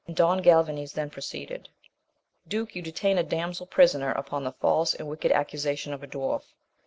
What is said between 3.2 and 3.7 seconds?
damsel